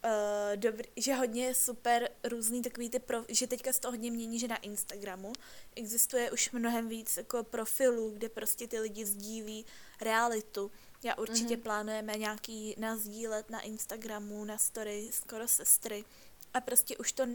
[0.06, 4.39] uh, dobrý, že hodně super různý takový ty, pro, že teďka se to hodně mění,
[4.39, 5.34] že na Instagramu
[5.76, 9.65] existuje už mnohem víc jako profilů, kde prostě ty lidi sdílí
[10.02, 10.72] realitu.
[11.04, 11.62] Já určitě mm-hmm.
[11.62, 16.06] plánujeme nějaký nazdílet na Instagramu, na story skoro sestry
[16.54, 17.28] a prostě už to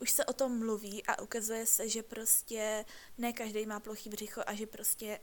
[0.00, 2.84] už se o tom mluví a ukazuje se, že prostě
[3.18, 5.20] ne každý má plochý břicho a že prostě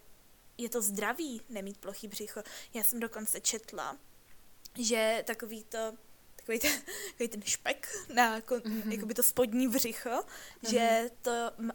[0.58, 2.44] je to zdravý nemít plochý břicho.
[2.74, 3.98] Já jsem dokonce četla,
[4.80, 5.98] že takový to
[6.42, 8.92] takový ten, takový ten špek na mm-hmm.
[8.92, 10.70] jakoby to spodní břicho, mm-hmm.
[10.70, 11.32] že to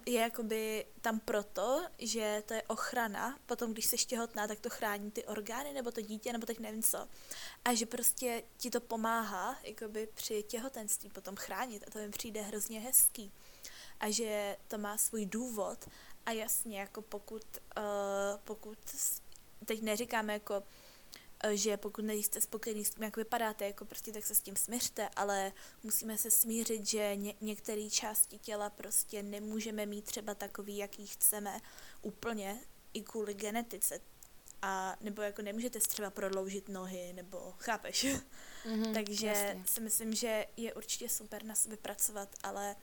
[0.07, 5.11] je jakoby tam proto, že to je ochrana, potom když jsi těhotná, tak to chrání
[5.11, 7.09] ty orgány, nebo to dítě, nebo teď nevím co.
[7.65, 12.43] A že prostě ti to pomáhá jakoby při těhotenství potom chránit a to mi přijde
[12.43, 13.33] hrozně hezký.
[14.01, 15.89] A že to má svůj důvod
[16.27, 17.43] a jasně, jako pokud,
[17.77, 17.83] uh,
[18.45, 18.79] pokud
[19.65, 20.63] teď neříkáme jako
[21.53, 25.09] že pokud nejste spokojení s tím, jak vypadáte, jako prostě tak se s tím směřte,
[25.17, 31.07] ale musíme se smířit, že ně, některé části těla prostě nemůžeme mít třeba takový, jaký
[31.07, 31.61] chceme
[32.03, 32.61] úplně
[32.93, 34.01] i kvůli genetice.
[34.63, 38.05] A nebo jako nemůžete třeba prodloužit nohy, nebo chápeš?
[38.05, 39.65] Mm-hmm, Takže jasně.
[39.67, 42.77] si myslím, že je určitě super na sebe pracovat, ale,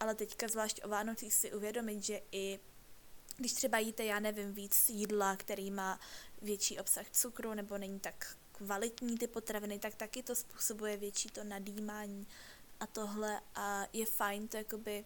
[0.00, 2.60] ale teďka zvlášť o Vánocích si uvědomit, že i
[3.36, 6.00] když třeba jíte, já nevím, víc jídla, který má
[6.42, 11.44] větší obsah cukru nebo není tak kvalitní ty potraviny, tak taky to způsobuje větší to
[11.44, 12.26] nadýmání
[12.80, 13.40] a tohle.
[13.54, 15.04] A je fajn to jakoby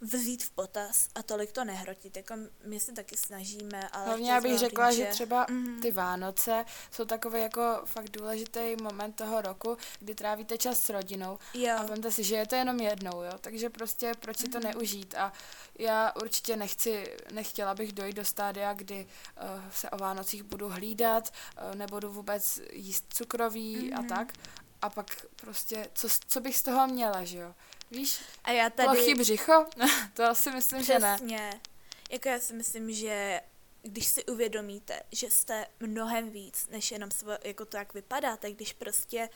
[0.00, 2.16] vzít v potaz a tolik to nehrotit.
[2.16, 2.34] Jako
[2.64, 4.04] my se taky snažíme, ale...
[4.04, 5.80] Hlavně já bych řekla, že třeba mm-hmm.
[5.80, 11.38] ty Vánoce jsou takový jako fakt důležitý moment toho roku, kdy trávíte čas s rodinou
[11.54, 11.76] jo.
[11.78, 14.52] a vemte si, že je to jenom jednou, jo, takže prostě proč si mm-hmm.
[14.52, 15.32] to neužít a
[15.78, 21.32] já určitě nechci, nechtěla bych dojít do stádia, kdy uh, se o Vánocích budu hlídat,
[21.68, 23.98] uh, nebudu vůbec jíst cukroví mm-hmm.
[23.98, 24.32] a tak
[24.82, 27.54] a pak prostě, co, co bych z toho měla, že jo?
[27.90, 28.88] Víš, a já tady...
[28.88, 29.66] Plachý břicho?
[30.14, 30.94] to asi myslím, Přesně.
[30.94, 31.16] že ne.
[31.16, 31.60] Přesně.
[32.10, 33.40] Jako já si myslím, že
[33.82, 38.72] když si uvědomíte, že jste mnohem víc, než jenom svo, jako to, jak vypadáte, když
[38.72, 39.28] prostě,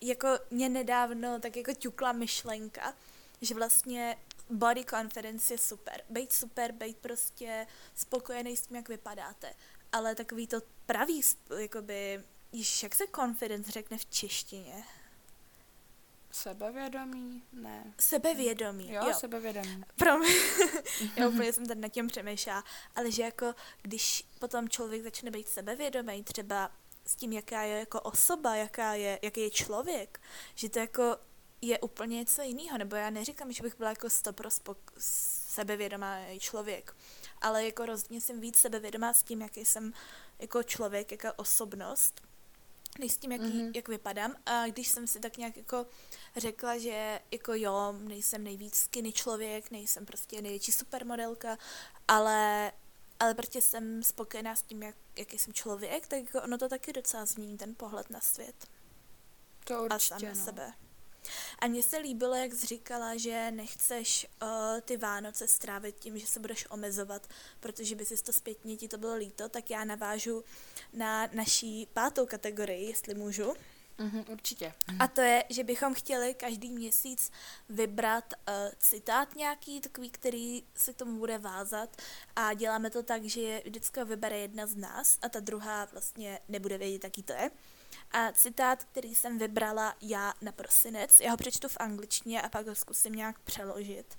[0.00, 2.94] jako mě nedávno tak jako ťukla myšlenka,
[3.40, 4.16] že vlastně
[4.50, 6.02] body confidence je super.
[6.10, 9.54] Bejt super, bejt prostě spokojený s tím, jak vypadáte.
[9.92, 11.22] Ale takový to pravý,
[11.58, 14.84] jakoby, již jak se confidence řekne v češtině?
[16.36, 17.42] Sebevědomí?
[17.52, 17.94] Ne.
[18.00, 19.02] Sebevědomí, jo.
[19.06, 19.84] Jo, sebevědomí.
[19.96, 20.28] Pro mě,
[21.16, 22.64] já úplně jsem tady nad tím přemýšlela,
[22.96, 26.70] ale že jako když potom člověk začne být sebevědomý, třeba
[27.06, 30.20] s tím, jaká je jako osoba, jaká je, jaký je člověk,
[30.54, 31.16] že to jako
[31.62, 34.48] je úplně něco jiného, nebo já neříkám, že bych byla jako stopro
[34.98, 36.96] sebevědomá člověk,
[37.40, 39.92] ale jako rozhodně jsem víc sebevědomá s tím, jaký jsem
[40.38, 42.20] jako člověk, jaká osobnost,
[42.98, 43.72] než s tím, jaký, mm-hmm.
[43.74, 44.34] jak vypadám.
[44.46, 45.86] A když jsem si tak nějak jako
[46.36, 51.58] řekla, že jako jo, nejsem nejvíc skinny člověk, nejsem prostě největší supermodelka,
[52.08, 52.72] ale
[53.20, 56.92] ale protože jsem spokojená s tím, jak, jaký jsem člověk, tak jako ono to taky
[56.92, 58.66] docela změní ten pohled na svět.
[59.64, 60.44] To určitě, A sám no.
[60.44, 60.72] sebe.
[61.58, 64.48] A mně se líbilo, jak jsi říkala, že nechceš uh,
[64.80, 67.26] ty Vánoce strávit tím, že se budeš omezovat,
[67.60, 70.44] protože by si to zpětně ti to bylo líto, tak já navážu
[70.92, 73.54] na naší pátou kategorii, jestli můžu.
[73.98, 74.72] Mm-hmm, určitě.
[74.98, 77.30] A to je, že bychom chtěli každý měsíc
[77.68, 81.96] vybrat uh, citát nějaký, takový, který se k tomu bude vázat
[82.36, 86.78] a děláme to tak, že vždycky vybere jedna z nás a ta druhá vlastně nebude
[86.78, 87.50] vědět, jaký to je.
[88.10, 92.66] A citát, který jsem vybrala já na prosinec, já ho přečtu v angličtině a pak
[92.66, 94.16] ho zkusím nějak přeložit.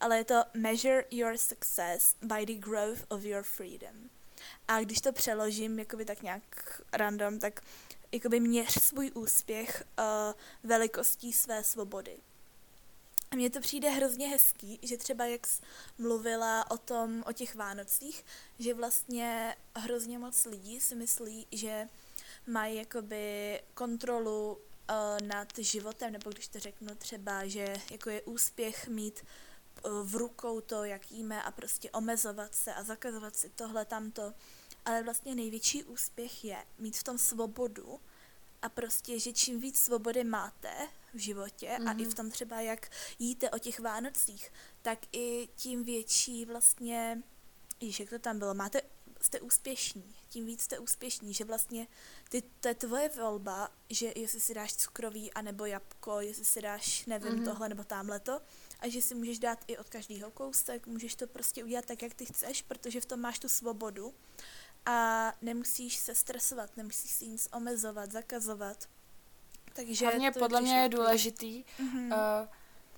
[0.00, 4.10] Ale je to Measure your success by the growth of your freedom.
[4.68, 7.60] A když to přeložím jakoby tak nějak random, tak
[8.12, 10.04] jakoby měř svůj úspěch uh,
[10.70, 12.18] velikostí své svobody.
[13.30, 15.46] A mně to přijde hrozně hezký, že třeba jak
[15.98, 18.24] mluvila o tom, o těch Vánocích,
[18.58, 21.88] že vlastně hrozně moc lidí si myslí, že
[22.46, 28.88] mají jakoby kontrolu uh, nad životem, nebo když to řeknu třeba, že jako je úspěch
[28.88, 29.24] mít
[29.84, 34.32] uh, v rukou to, jak jíme a prostě omezovat se a zakazovat si tohle, tamto.
[34.84, 38.00] Ale vlastně největší úspěch je mít v tom svobodu
[38.62, 41.88] a prostě, že čím víc svobody máte v životě mm-hmm.
[41.88, 42.12] a i v mhm.
[42.12, 44.52] tom třeba, jak jíte o těch Vánocích,
[44.82, 47.22] tak i tím větší vlastně,
[47.80, 48.80] již jak to tam bylo, máte,
[49.24, 51.86] jste úspěšní tím víc jste úspěšní, že vlastně
[52.28, 57.06] ty, to je tvoje volba, že jestli si dáš cukrový anebo jabko, jestli si dáš,
[57.06, 57.44] nevím, mm-hmm.
[57.44, 58.40] tohle nebo tamhle to,
[58.80, 62.14] a že si můžeš dát i od každého kousek, můžeš to prostě udělat tak, jak
[62.14, 64.14] ty chceš, protože v tom máš tu svobodu
[64.86, 68.88] a nemusíš se stresovat, nemusíš si nic omezovat, zakazovat.
[69.72, 72.12] Takže Hlavně to podle mě je důležitý Mhm.
[72.12, 72.18] uh,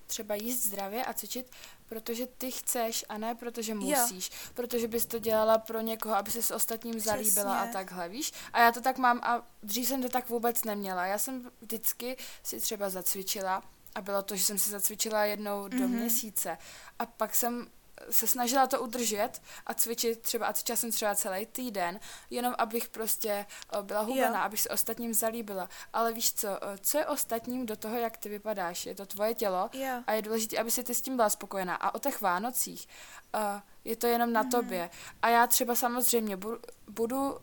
[0.07, 1.51] třeba jíst zdravě a cvičit,
[1.89, 4.31] protože ty chceš a ne protože musíš.
[4.53, 7.73] Protože bys to dělala pro někoho, aby se s ostatním zalíbila a Přesně.
[7.73, 8.31] takhle, víš?
[8.53, 11.05] A já to tak mám a dřív jsem to tak vůbec neměla.
[11.05, 13.63] Já jsem vždycky si třeba zacvičila
[13.95, 15.89] a bylo to, že jsem si zacvičila jednou do Mhm.
[15.89, 16.57] měsíce
[16.99, 17.67] a pak jsem
[18.09, 22.89] se snažila to udržet a cvičit třeba, a cvičila jsem třeba celý týden, jenom abych
[22.89, 23.45] prostě
[23.79, 25.69] o, byla hubená, abych se ostatním zalíbila.
[25.93, 28.85] Ale víš co, o, co je ostatním do toho, jak ty vypadáš?
[28.85, 30.03] Je to tvoje tělo Jo.
[30.07, 31.75] a je důležité, aby si ty s tím byla spokojená.
[31.75, 32.87] A o těch Vánocích
[33.35, 33.41] uh,
[33.83, 34.89] je to jenom na tobě.
[35.21, 37.39] A já třeba samozřejmě budu, budu uh,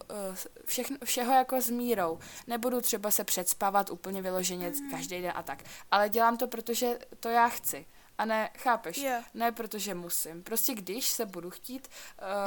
[0.65, 2.19] všechno, všeho jako s mírou.
[2.47, 5.63] Nebudu třeba se předspavat úplně vyloženě každý den a tak.
[5.91, 7.87] Ale dělám to, protože to já chci.
[8.19, 8.97] A ne, chápeš?
[8.99, 9.23] Jo.
[9.35, 10.43] Ne protože musím.
[10.43, 11.89] Prostě když se budu chtít,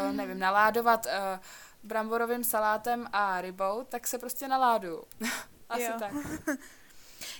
[0.08, 1.12] uh, nevím, naládovat uh,
[1.84, 5.04] bramborovým salátem a rybou, tak se prostě naláduju.
[5.70, 5.94] Asi Jo.
[6.00, 6.12] tak.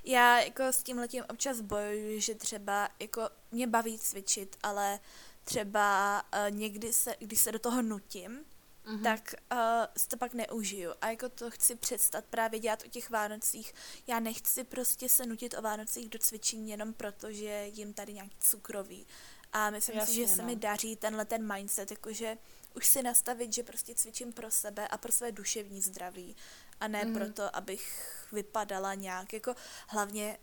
[0.04, 5.00] Já jako s tím letím občas bojuju, že třeba jako mě baví cvičit, ale
[5.44, 8.46] třeba uh, někdy se, když se do toho nutím,
[8.88, 9.04] Mhm.
[9.04, 9.58] tak uh,
[9.98, 10.92] si to pak neužiju.
[11.02, 13.74] A jako to chci přestat právě dělat o těch Vánocích.
[14.08, 18.38] Já nechci prostě se nutit o Vánocích do cvičení jenom proto, že jim tady nějaký
[18.40, 19.08] cukroví.
[19.54, 20.48] A myslím si, Jasně, že se no.
[20.48, 22.38] mi daří tenhle ten mindset, jakože
[22.76, 26.36] už si nastavit, že prostě cvičím pro sebe a pro své duševní zdraví.
[26.80, 27.14] A ne Mhm.
[27.14, 29.56] proto, abych vypadala nějak, jako
[29.88, 30.38] hlavně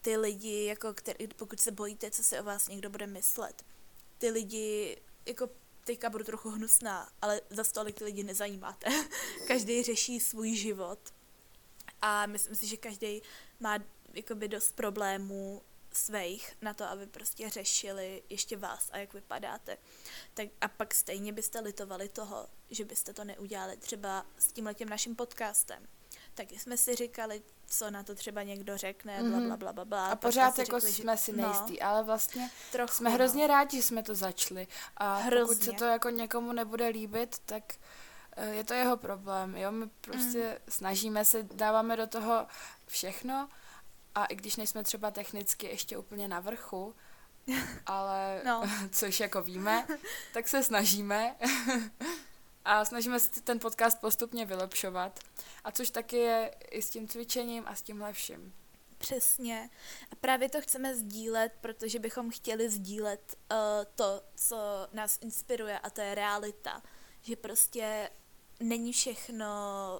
[0.00, 3.64] ty lidi, jako který, pokud se bojíte, co si o vás někdo bude myslet.
[4.18, 5.48] Ty lidi, jako
[5.84, 8.88] teďka budu trochu hnusná, ale za stolik ty lidi nezajímáte.
[9.46, 10.98] každý řeší svůj život.
[12.02, 13.22] A myslím si, že každý
[13.60, 13.78] má
[14.14, 15.62] jakoby dost problémů
[15.92, 19.78] svých na to, aby prostě řešili ještě vás a jak vypadáte.
[20.34, 25.16] Tak a pak stejně byste litovali toho, že byste to neudělali třeba s tímhletím naším
[25.16, 25.86] podcastem.
[26.34, 29.46] Tak jsme si říkali, co na to třeba někdo řekne, bla, Mhm.
[29.46, 30.06] bla, bla, bla, bla.
[30.06, 33.14] A pořád jsme si jako řekli, jsme si no, nejistý, ale vlastně trochu, jsme no.
[33.16, 34.66] hrozně rádi, že jsme to začali.
[34.96, 35.72] A pokud se Hrozně.
[35.72, 37.62] to jako někomu nebude líbit, tak
[38.36, 39.56] eh, je to jeho problém.
[39.56, 39.70] Jo?
[39.72, 40.72] My prostě Mm.
[40.72, 42.46] snažíme se, dáváme do toho
[42.86, 43.48] všechno
[44.14, 46.94] a i když nejsme třeba technicky ještě úplně na vrchu,
[47.86, 48.62] ale No.
[48.90, 49.86] což jako víme,
[50.34, 51.36] tak se snažíme
[52.64, 55.20] a snažíme se ten podcast postupně vylepšovat.
[55.64, 58.54] A což taky je i s tím cvičením a s tímhle vším.
[58.98, 59.70] Přesně.
[60.10, 63.56] A právě to chceme sdílet, protože bychom chtěli sdílet uh,
[63.94, 66.82] to, co nás inspiruje, a to je realita.
[67.22, 68.10] Že prostě
[68.60, 69.46] není všechno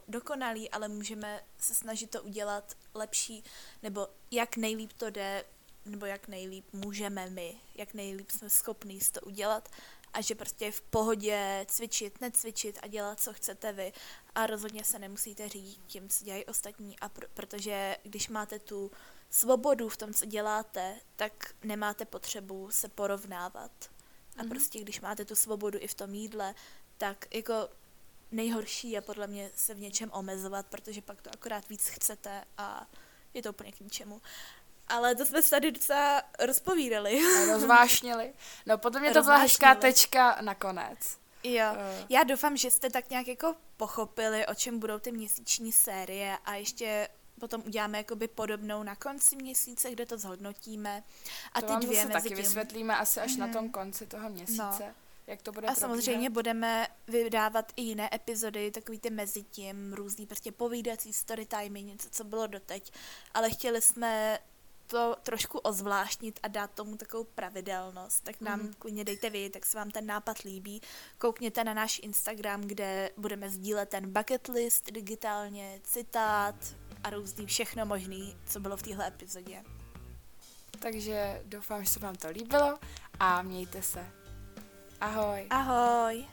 [0.09, 3.45] dokonalý, ale můžeme se snažit to udělat lepší,
[3.83, 5.45] nebo jak nejlíp to jde,
[5.85, 9.69] nebo jak nejlíp můžeme my, jak nejlíp jsme schopní to udělat
[10.13, 13.93] a že prostě je v pohodě cvičit, necvičit a dělat, co chcete vy
[14.35, 18.91] a rozhodně se nemusíte řídit tím, co dělají ostatní a pr- protože když máte tu
[19.31, 23.91] svobodu v tom, co děláte, tak nemáte potřebu se porovnávat.
[24.37, 24.49] A Mhm.
[24.49, 26.55] prostě když máte tu svobodu i v tom jídle,
[26.99, 27.69] tak jako
[28.33, 32.91] nejhorší je podle mě se v něčem omezovat, protože pak to akorát víc chcete a
[33.35, 34.23] je to úplně k ničemu.
[34.91, 37.21] Ale to jsme se tady docela rozpovídali.
[37.53, 38.33] rozvášnili.
[38.67, 40.99] No potom mě to byla hezká tečka nakonec.
[41.45, 41.67] Jo.
[41.77, 46.39] Eh, Já doufám, že jste tak nějak jako pochopili, o čem budou ty měsíční série
[46.45, 47.09] a ještě
[47.41, 51.03] potom uděláme jakoby podobnou na konci měsíce, kde to zhodnotíme.
[51.53, 52.37] A to ty vám dvě mezi taky tím.
[52.37, 53.55] vysvětlíme asi až na Mhm.
[53.55, 54.95] tom konci toho měsíce,
[55.27, 56.33] jak to bude A samozřejmě probíhat.
[56.33, 62.25] budeme vydávat i jiné epizody, takový ty mezi tím, různý prostě povídací storytimey, něco, co
[62.25, 62.93] bylo doteď.
[63.35, 64.39] Ale chtěli jsme
[64.91, 68.73] to trošku ozvláštnit a dát tomu takovou pravidelnost, tak nám Mhm.
[68.79, 70.83] klidně dejte vědět, jak se vám ten nápad líbí.
[71.19, 76.55] Koukněte na náš Instagram, kde budeme sdílet ten bucket list digitálně, citát
[77.05, 79.63] a různý všechno možný, co bylo v téhle epizodě.
[80.79, 82.79] Takže doufám, že se vám to líbilo
[83.21, 84.07] a mějte se.
[85.01, 85.47] Ahoj.
[85.51, 86.27] Ahoj!